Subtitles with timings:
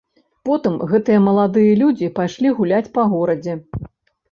[0.47, 3.53] Потым гэтыя маладыя людзі пайшлі гуляць па горадзе.